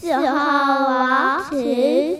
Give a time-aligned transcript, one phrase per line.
[0.00, 2.11] 四号王池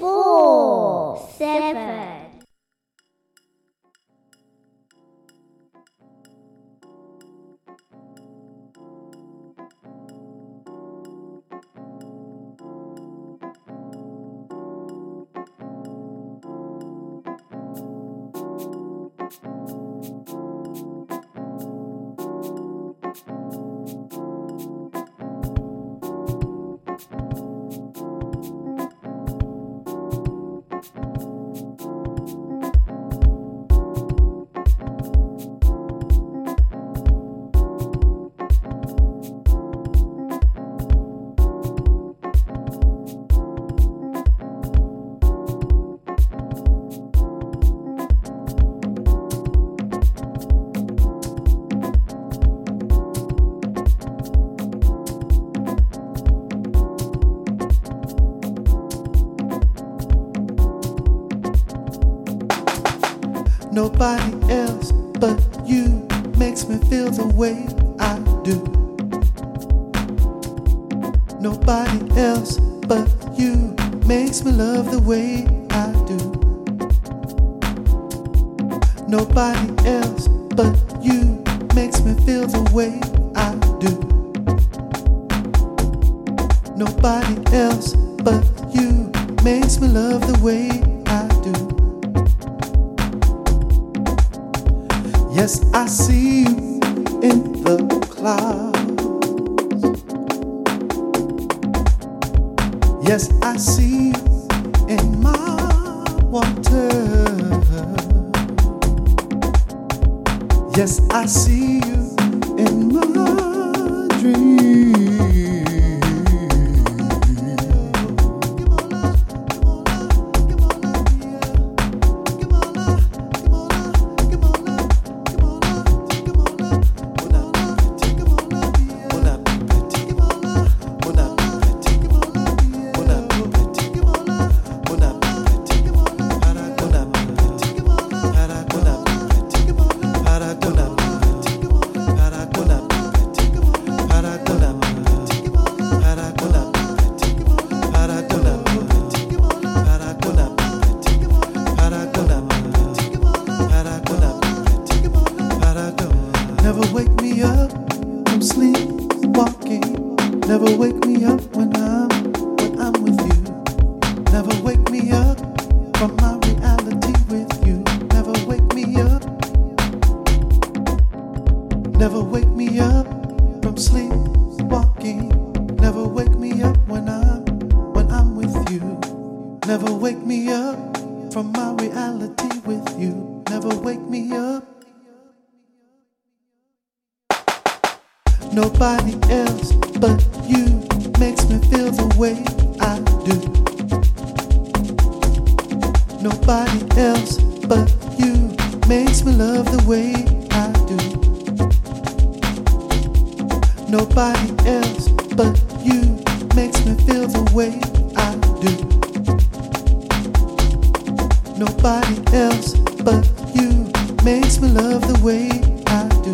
[214.25, 215.49] makes me love the way
[215.89, 216.33] I do.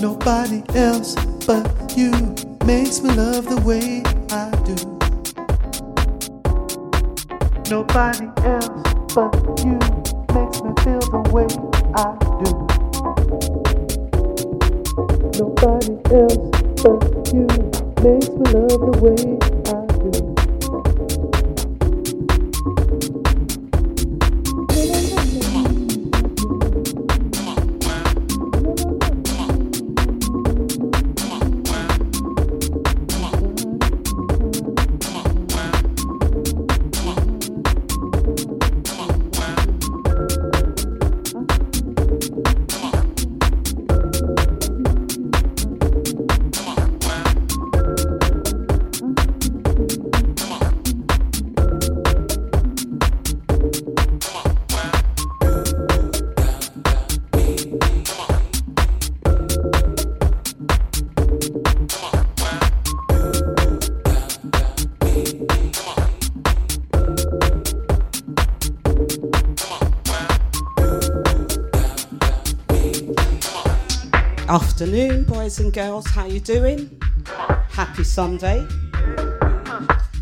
[0.00, 1.14] Nobody else
[1.46, 2.10] but you
[2.64, 4.74] makes me love the way I do.
[7.70, 8.68] Nobody else
[9.14, 9.78] but you
[10.34, 11.48] makes me feel the way
[11.94, 12.50] I do.
[15.38, 17.19] Nobody else but
[18.02, 19.49] makes me love the way
[75.50, 76.06] boys and girls.
[76.06, 76.88] How you doing?
[77.70, 78.64] Happy Sunday.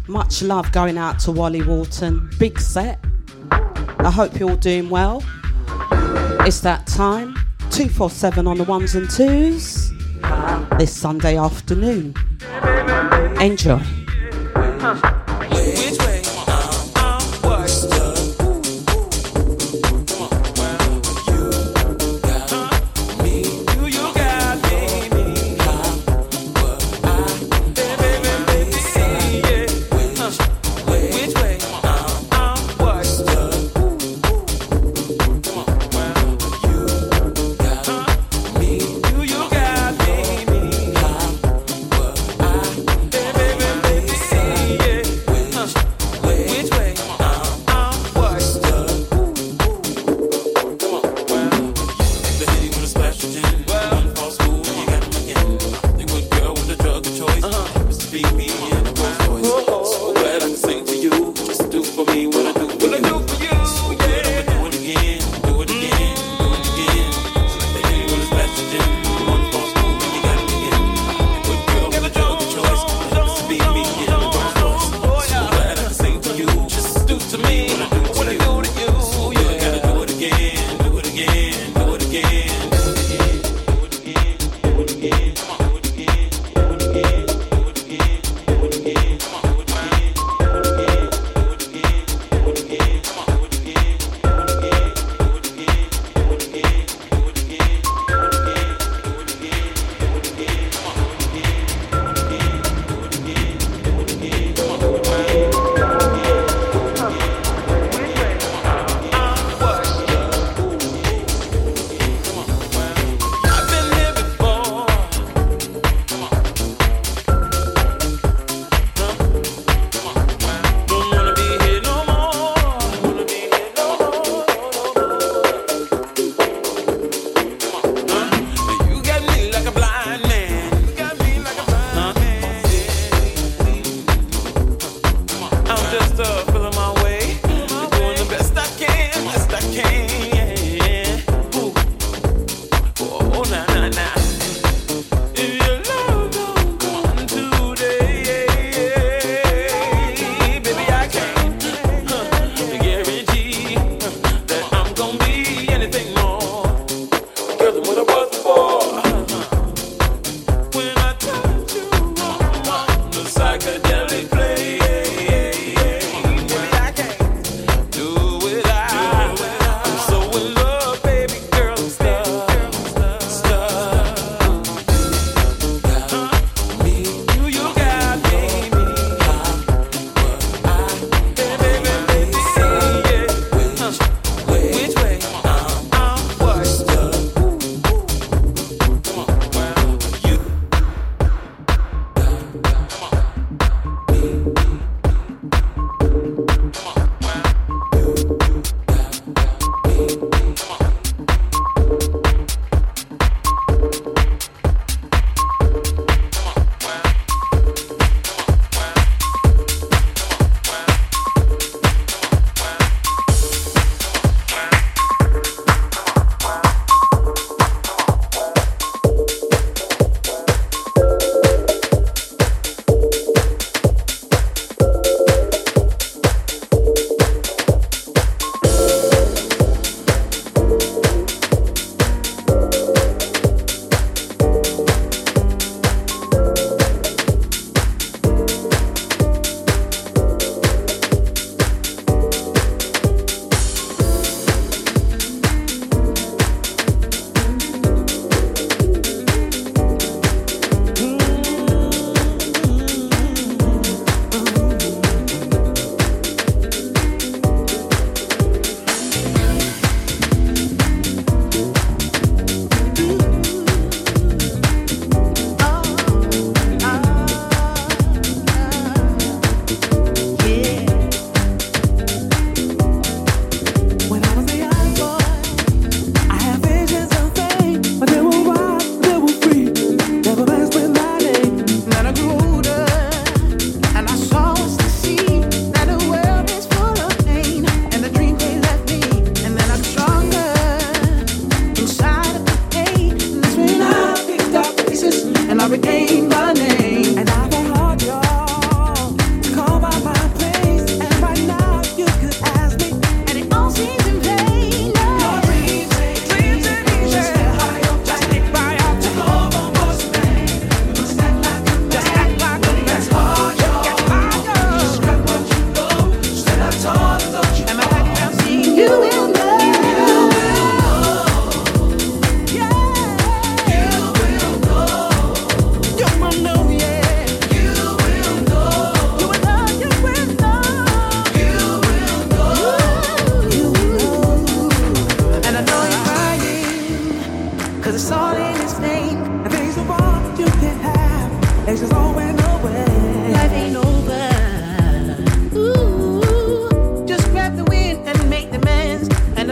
[0.06, 2.30] Much love going out to Wally Walton.
[2.38, 2.98] Big set.
[3.50, 5.22] I hope you're all doing well.
[6.46, 7.34] It's that time.
[7.70, 9.92] 247 on the ones and twos.
[10.78, 12.14] This Sunday afternoon.
[13.38, 13.82] Enjoy.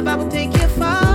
[0.06, 1.05] Bible take you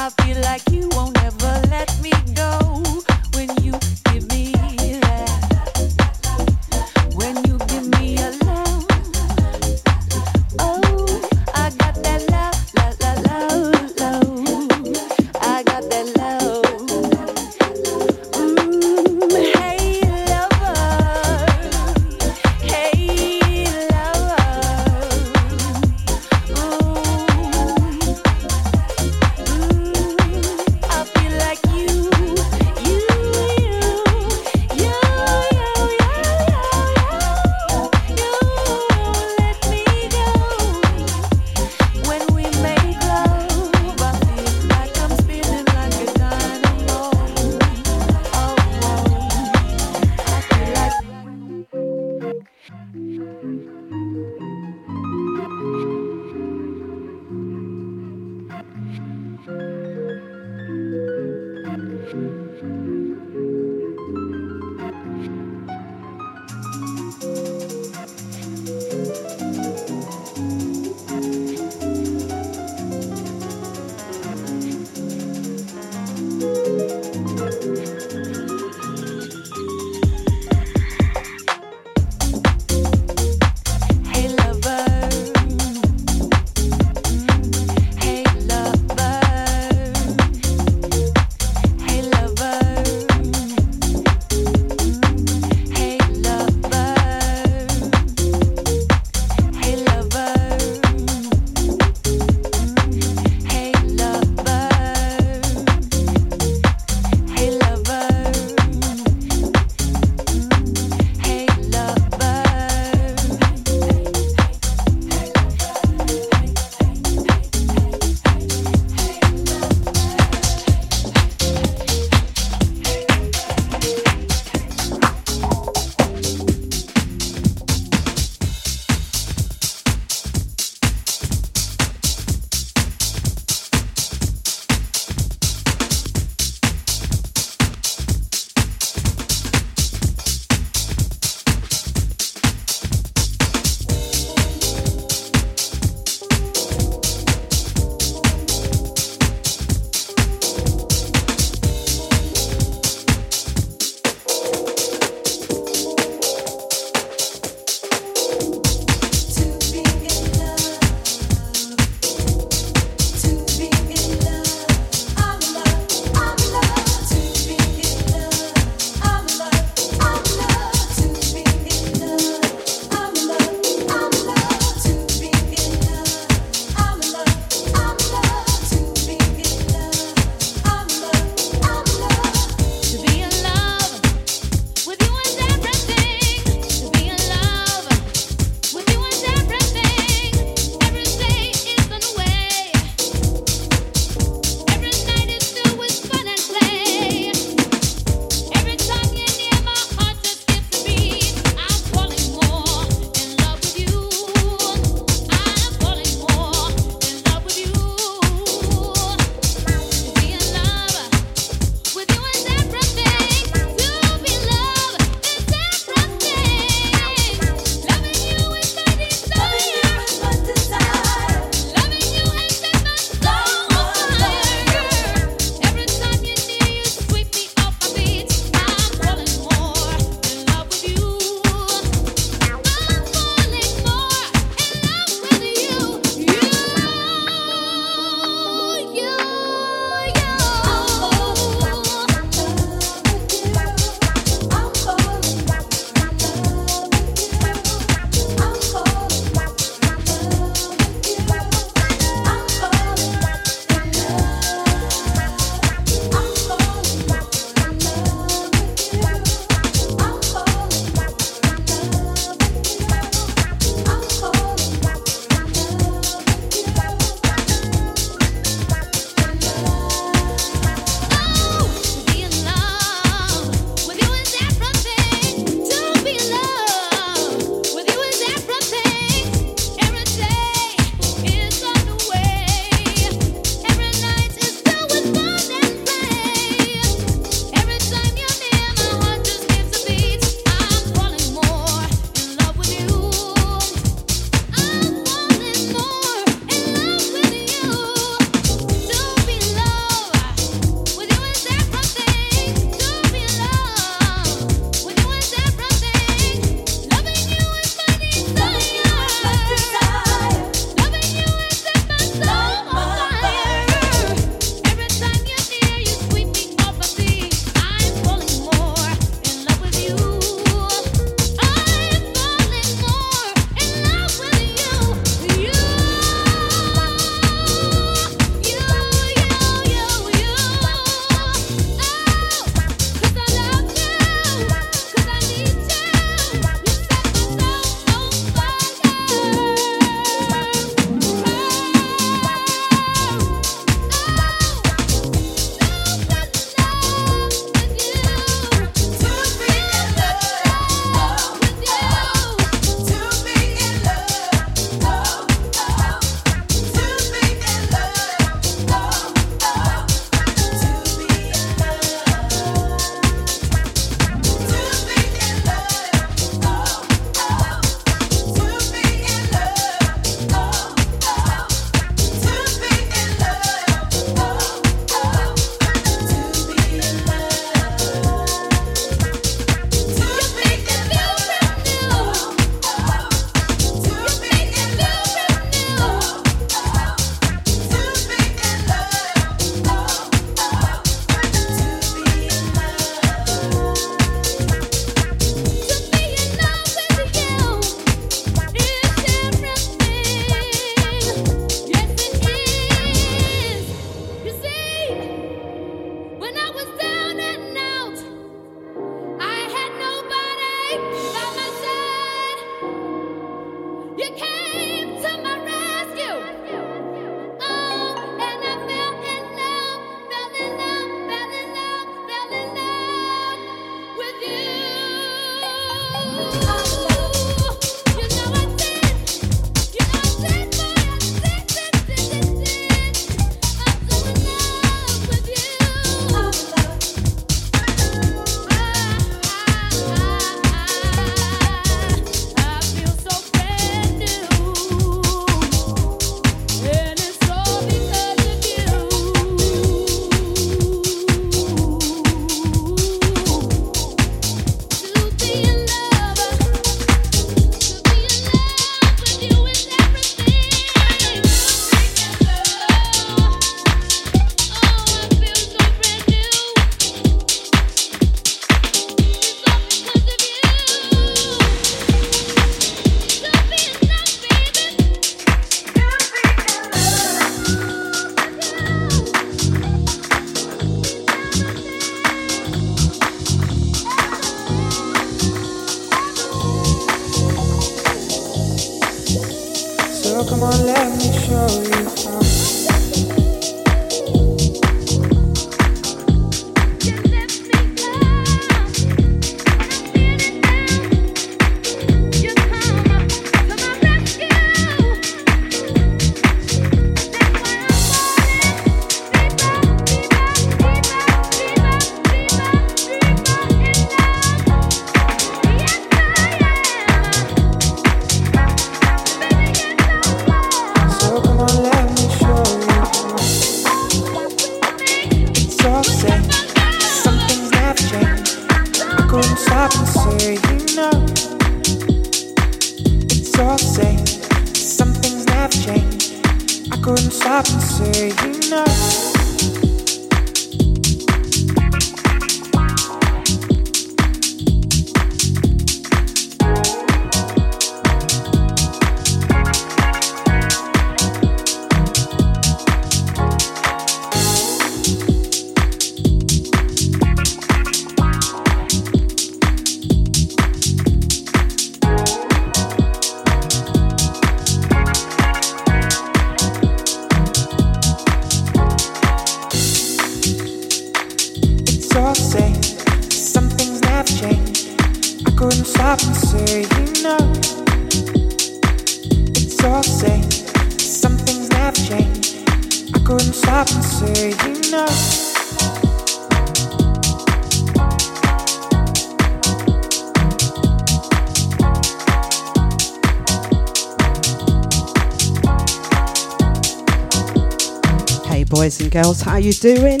[598.92, 599.22] girls.
[599.22, 600.00] How you doing?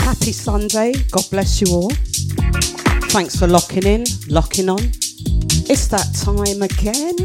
[0.00, 0.92] Happy Sunday.
[1.12, 1.90] God bless you all.
[3.10, 4.80] Thanks for locking in, locking on.
[5.70, 7.16] It's that time again.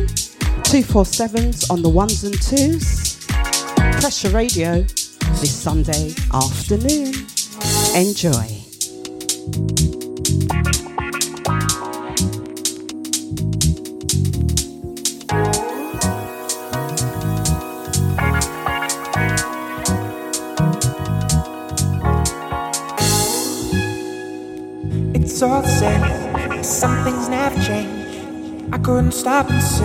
[0.70, 3.26] 247s on the ones and twos.
[4.00, 4.84] Pressure Radio
[5.42, 7.26] this Sunday afternoon.
[7.96, 8.53] Enjoy.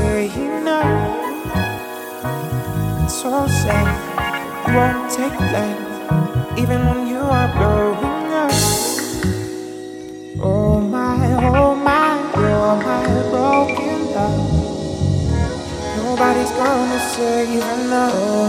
[0.02, 1.38] And say.
[3.04, 3.88] It's all sad.
[4.66, 5.82] You won't take blame,
[6.58, 8.52] even when you are blowing up.
[10.40, 11.16] Oh my,
[11.56, 14.66] oh my, you're my broken love.
[15.96, 18.10] Nobody's gonna save you now.
[18.14, 18.47] Oh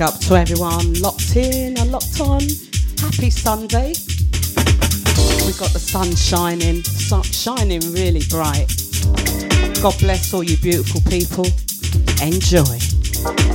[0.00, 2.40] up to everyone locked in and locked on.
[2.98, 3.88] Happy Sunday.
[5.44, 8.66] We've got the sun shining, sun shining really bright.
[9.82, 11.46] God bless all you beautiful people.
[12.22, 13.53] Enjoy.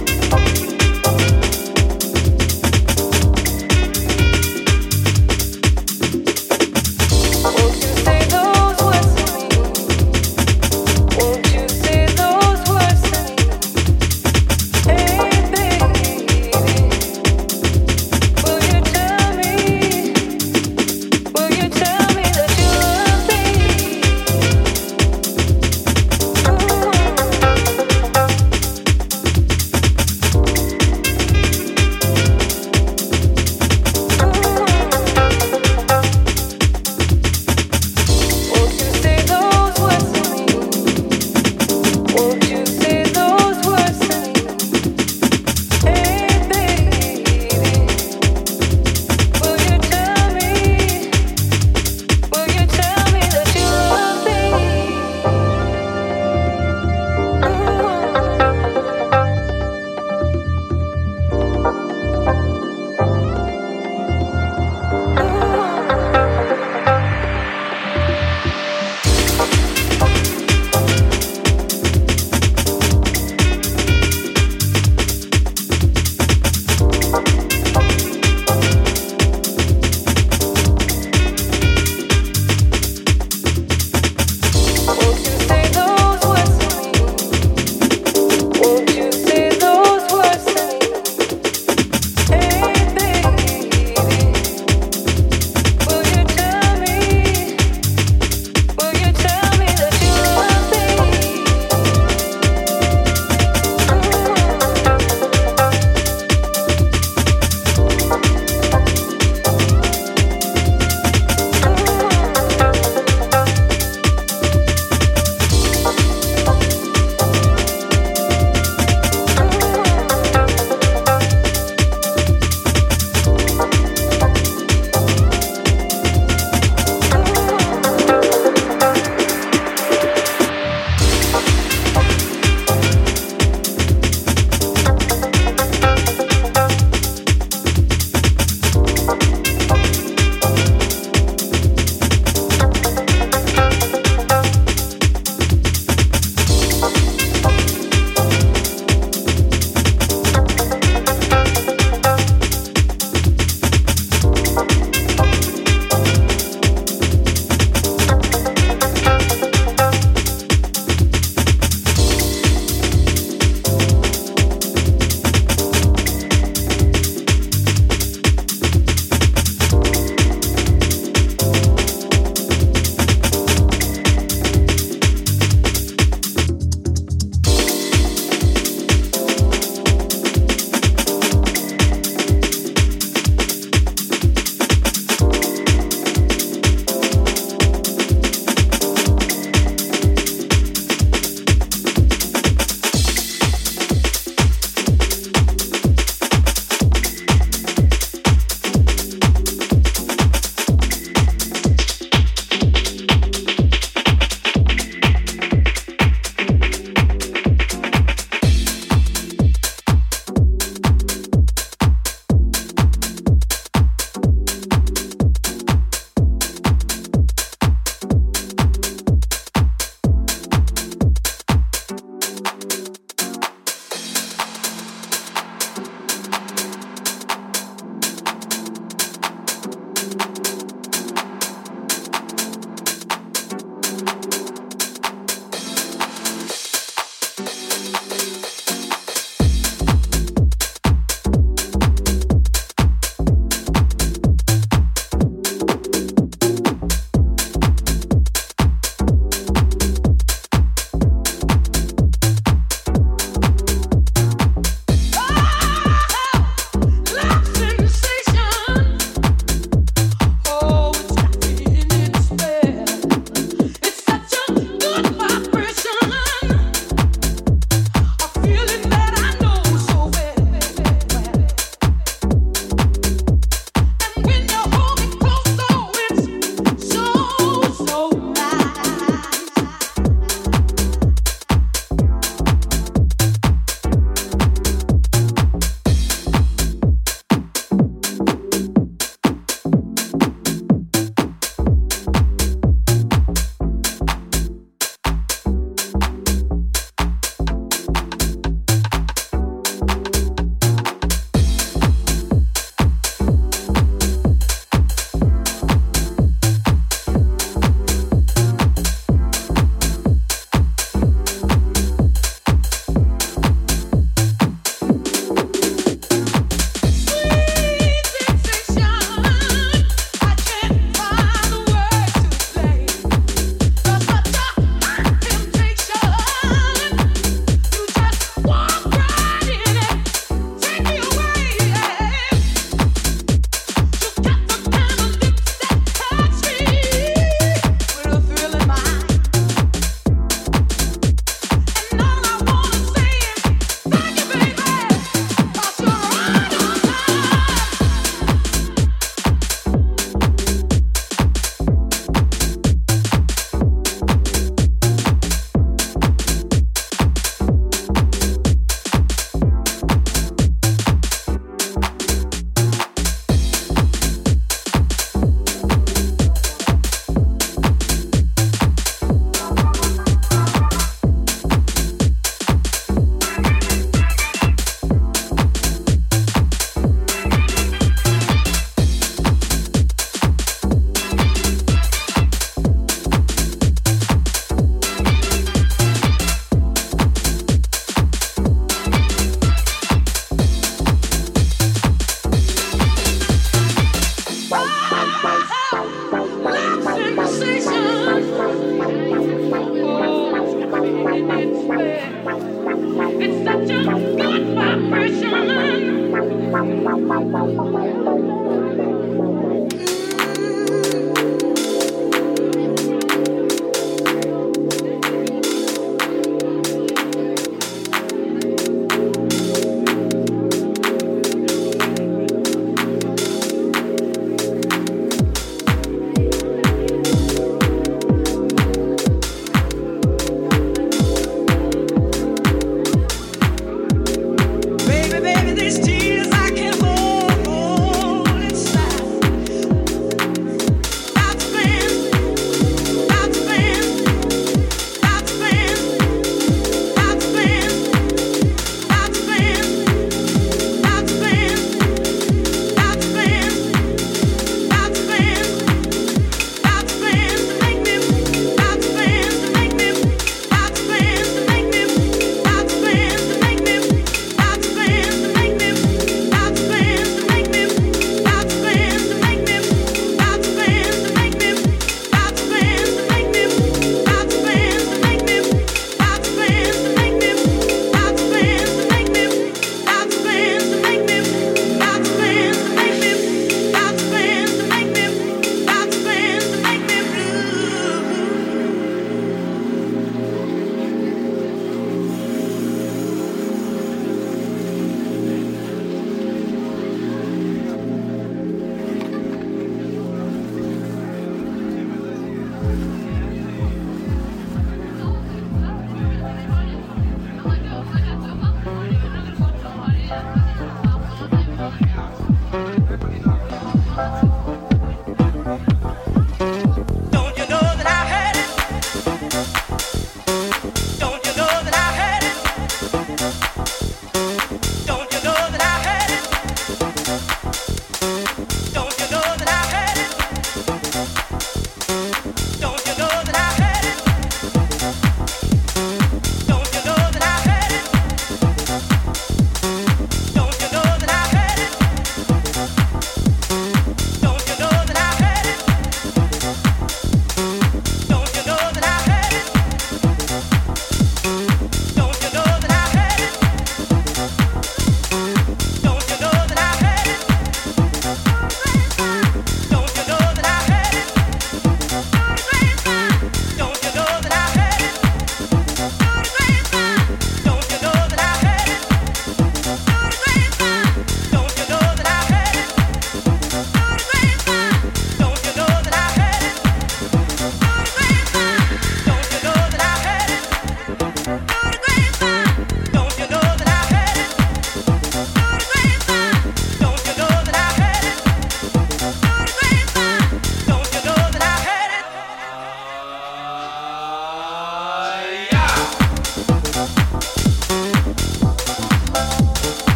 [407.09, 408.18] mong mong mong mong mong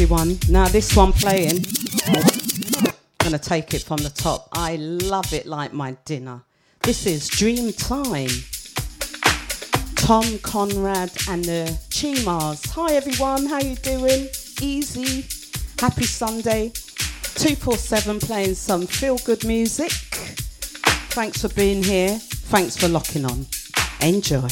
[0.00, 0.38] everyone.
[0.48, 1.62] Now, this one playing,
[3.20, 4.48] I'm to take it from the top.
[4.50, 6.42] I love it like my dinner.
[6.82, 8.30] This is Dream Time.
[9.96, 12.66] Tom Conrad and the Chimas.
[12.70, 14.28] Hi everyone, how you doing?
[14.62, 15.26] Easy.
[15.78, 16.70] Happy Sunday.
[17.34, 19.92] 247 playing some feel good music.
[21.12, 22.16] Thanks for being here.
[22.18, 23.44] Thanks for locking on.
[24.00, 24.48] Enjoy.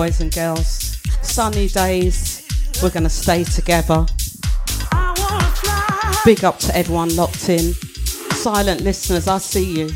[0.00, 2.48] Boys and girls, sunny days,
[2.82, 4.06] we're going to stay together.
[6.24, 7.74] Big up to everyone locked in.
[8.32, 9.90] Silent listeners, I see you.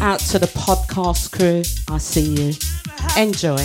[0.00, 2.54] Out to the podcast crew, I see you.
[3.16, 3.64] Enjoy.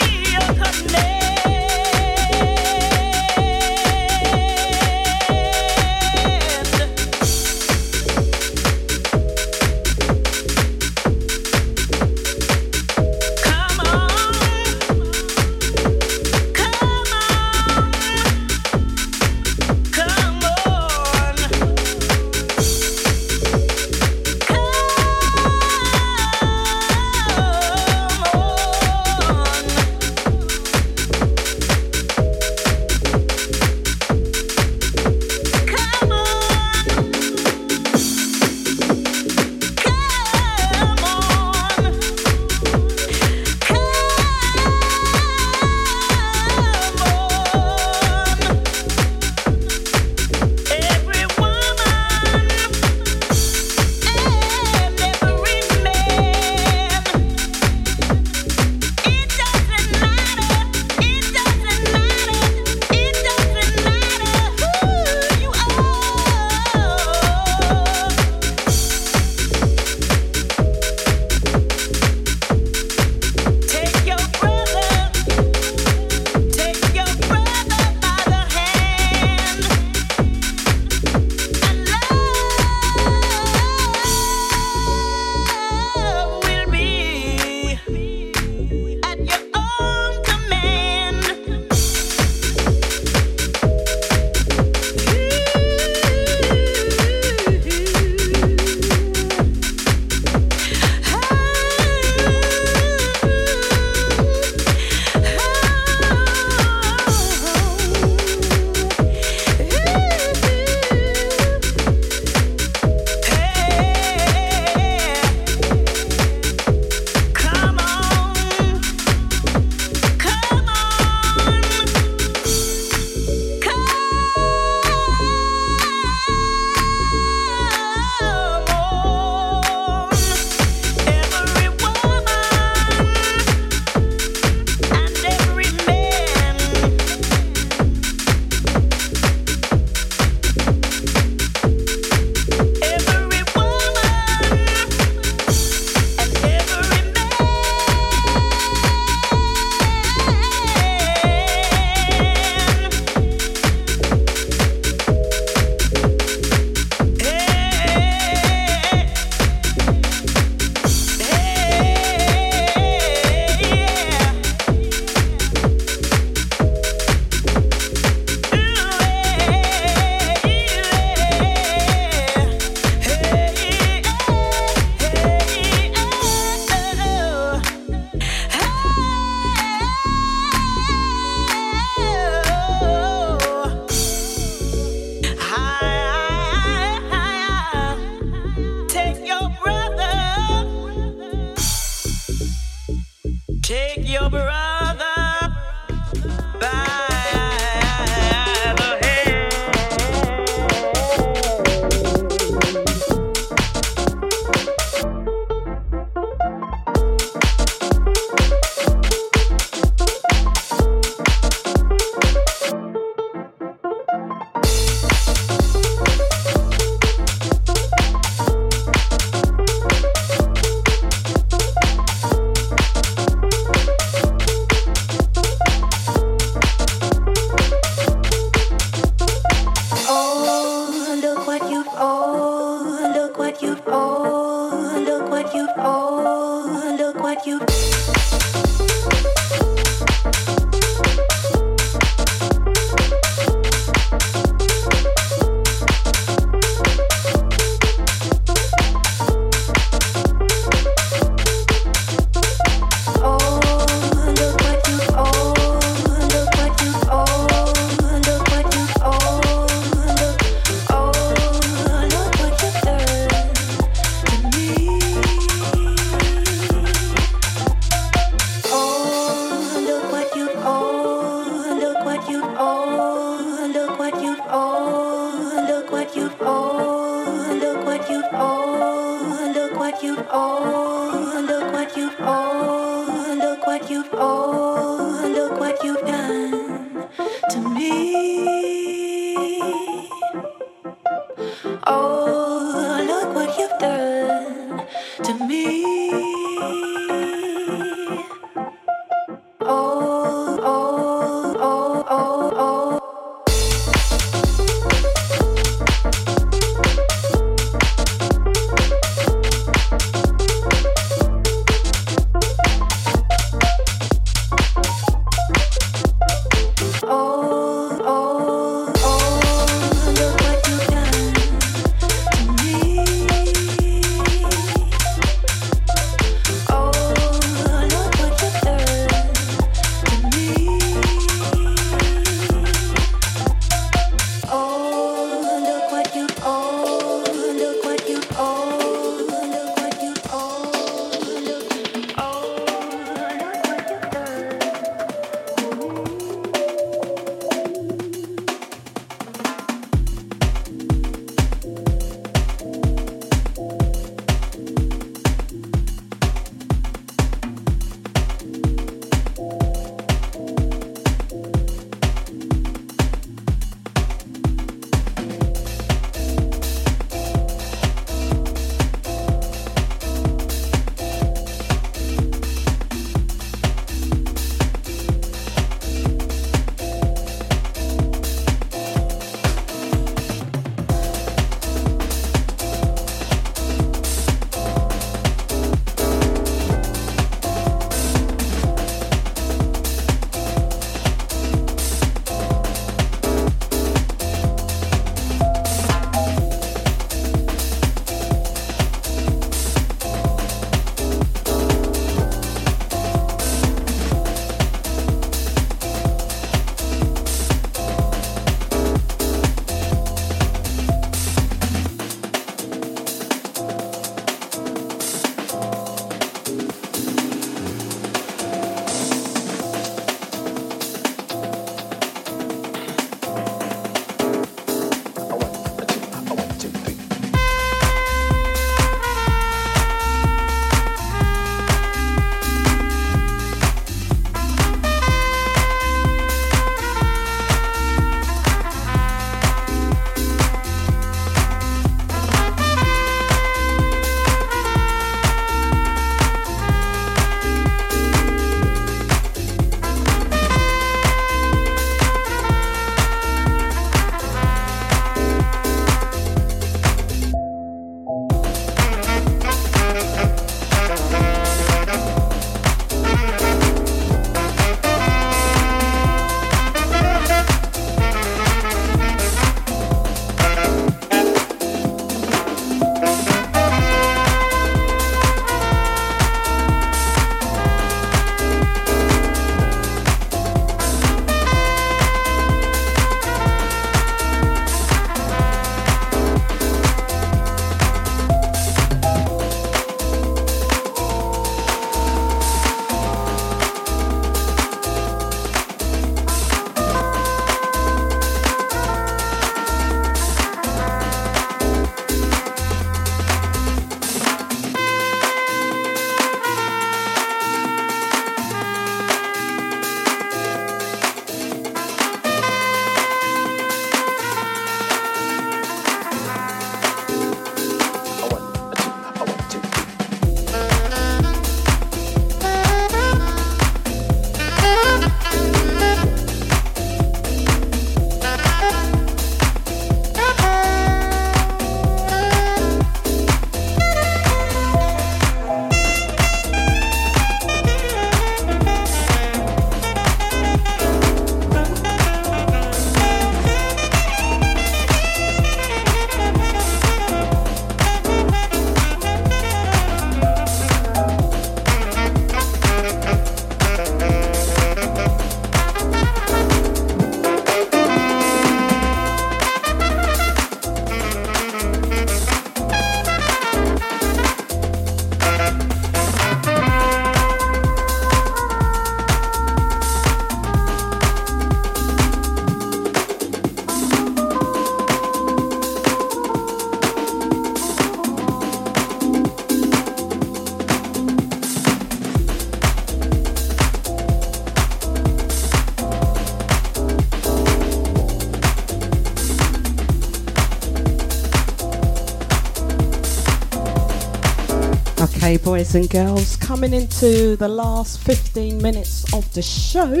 [595.66, 600.00] Boys and girls, coming into the last 15 minutes of the show.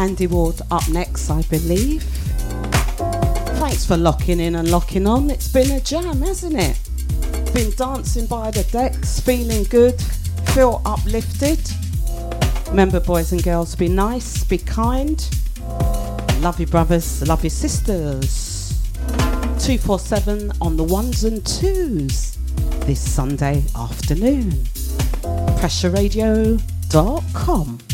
[0.00, 2.02] Andy Ward up next, I believe.
[3.60, 5.28] Thanks for locking in and locking on.
[5.28, 6.80] It's been a jam, hasn't it?
[7.52, 10.00] Been dancing by the decks, feeling good,
[10.54, 11.60] feel uplifted.
[12.70, 15.28] Remember, boys and girls, be nice, be kind.
[16.40, 18.72] Love your brothers, love your sisters.
[19.60, 22.27] 247 on the ones and twos
[22.88, 24.50] this Sunday afternoon.
[25.60, 27.87] PressureRadio.com.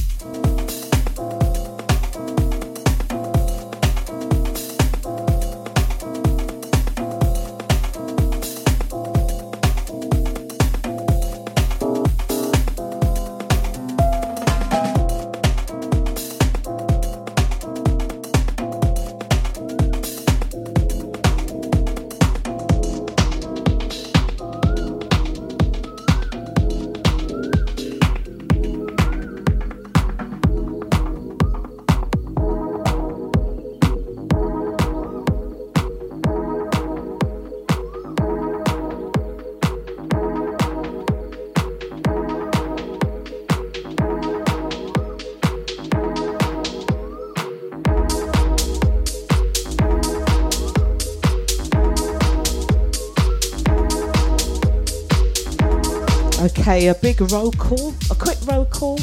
[56.74, 58.98] Okay, a big roll call, a quick roll call.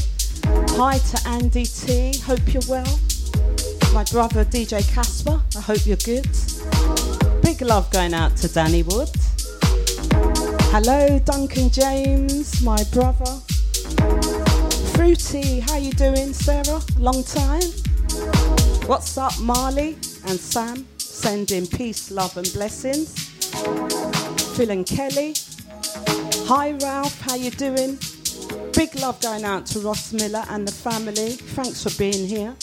[0.72, 3.00] Hi to Andy T, hope you're well.
[3.94, 6.28] My brother DJ Casper, I hope you're good.
[7.42, 9.08] Big love going out to Danny Wood.
[10.74, 13.40] Hello Duncan James, my brother.
[14.94, 16.82] Fruity, how you doing Sarah?
[16.98, 17.72] Long time.
[18.86, 19.94] What's up Marley
[20.28, 20.86] and Sam?
[20.98, 23.30] Sending peace, love and blessings.
[24.58, 25.36] Phil and Kelly,
[26.54, 27.98] Hi Ralph, how you doing?
[28.74, 31.30] Big love going out to Ross Miller and the family.
[31.56, 32.54] Thanks for being here.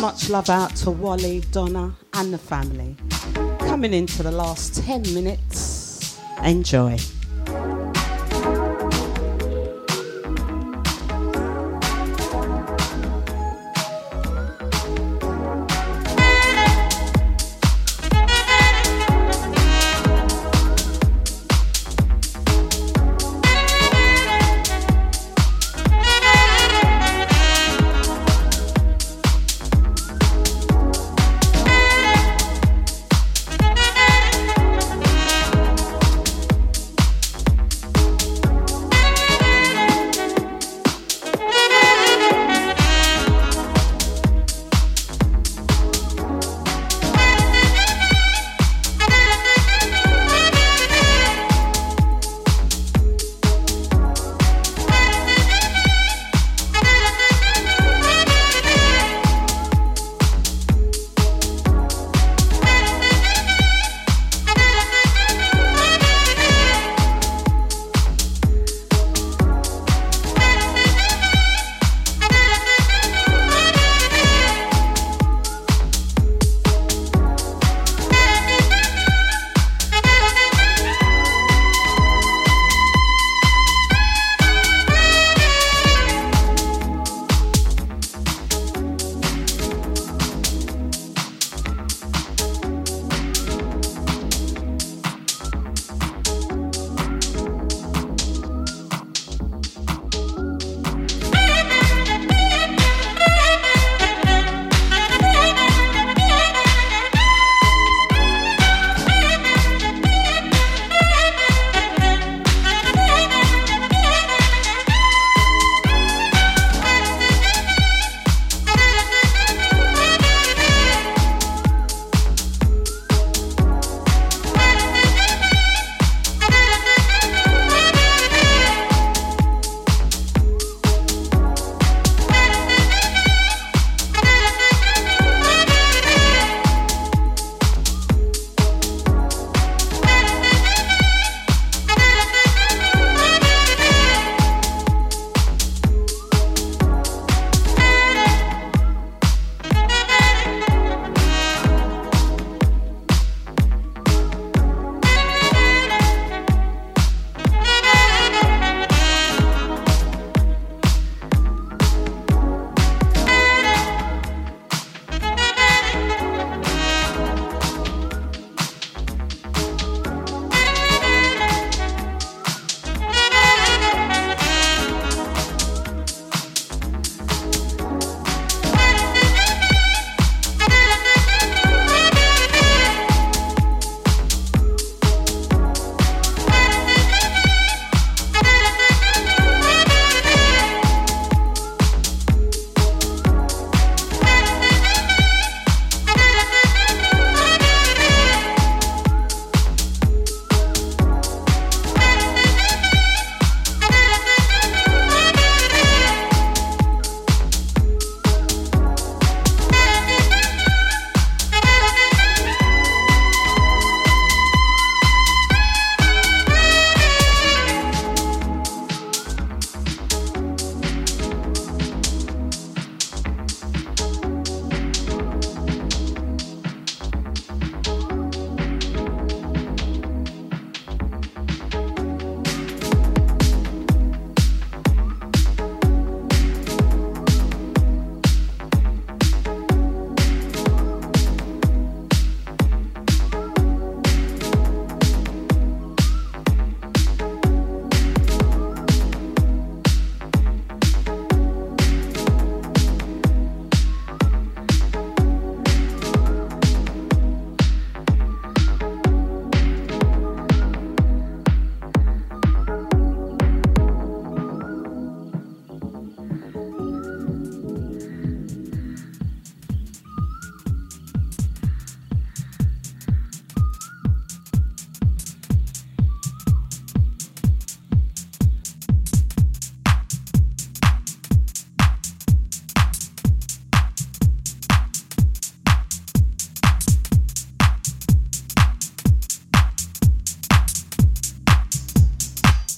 [0.00, 2.96] Much love out to Wally, Donna and the family.
[3.60, 6.18] Coming into the last 10 minutes.
[6.42, 6.98] Enjoy.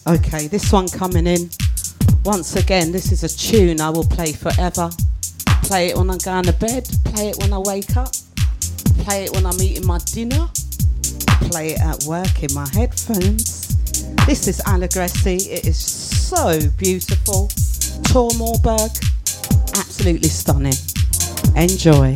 [0.08, 1.50] Okay, this one coming in.
[2.24, 4.88] Once again, this is a tune I will play forever.
[5.64, 8.12] Play it when I'm going to bed, play it when I wake up,
[9.00, 10.46] play it when I'm eating my dinner,
[11.50, 13.74] play it at work in my headphones.
[14.26, 15.44] This is Allegressi.
[15.50, 17.48] It is so beautiful.
[18.04, 18.94] Tor Morberg,
[19.76, 20.74] absolutely stunning.
[21.56, 22.14] Enjoy.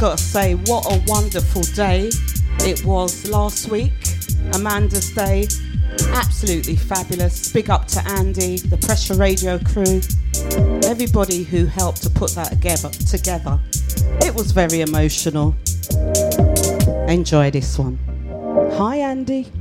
[0.00, 2.10] Got to say, what a wonderful day
[2.60, 3.92] it was last week.
[4.54, 5.46] Amanda's Day.
[6.14, 7.52] Absolutely fabulous.
[7.52, 10.00] Big up to Andy, the Pressure Radio crew,
[10.88, 13.60] everybody who helped to put that together.
[14.24, 15.54] It was very emotional.
[17.06, 17.98] Enjoy this one.
[18.78, 19.52] Hi, Andy.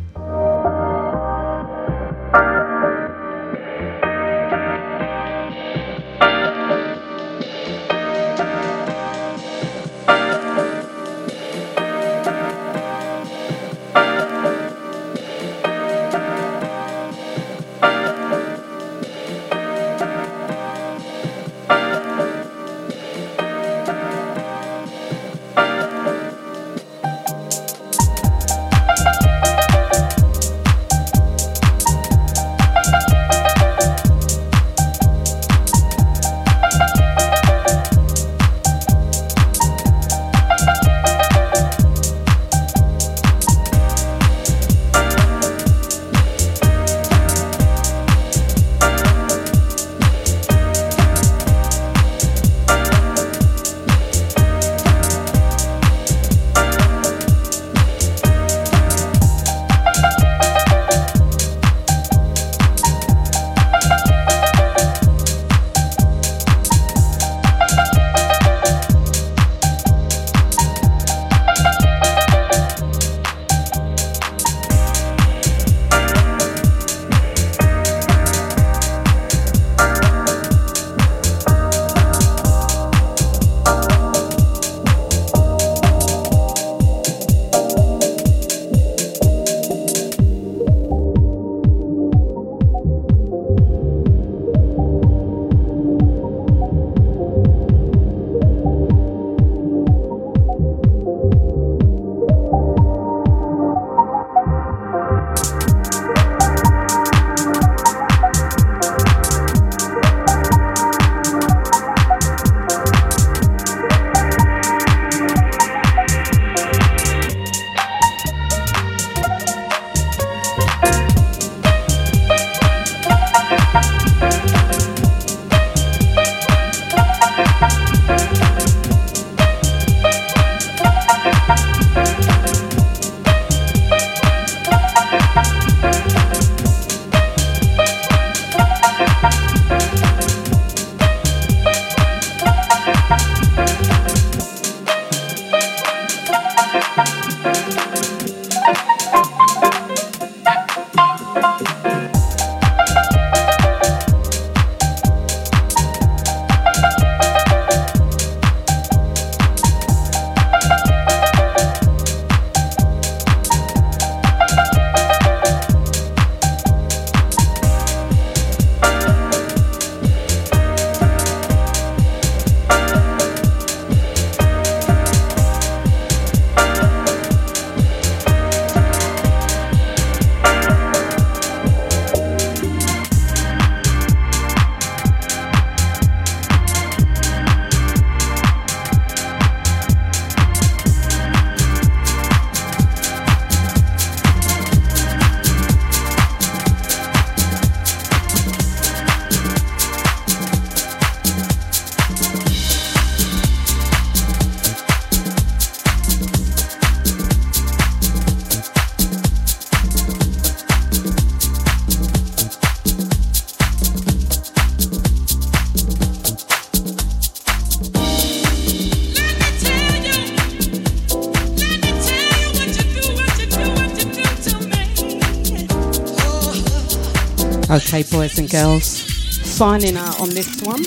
[228.49, 230.83] Girls, signing out on this one.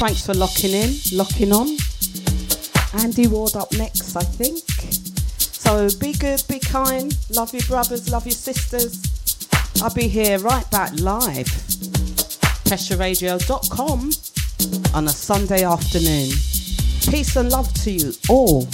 [0.00, 1.76] Thanks for locking in, locking on.
[3.02, 4.58] Andy Ward up next, I think.
[5.38, 9.02] So be good, be kind, love your brothers, love your sisters.
[9.82, 11.46] I'll be here right back live.
[12.66, 14.10] PressUreRadio.com
[14.94, 16.30] on a Sunday afternoon.
[17.10, 18.66] Peace and love to you all.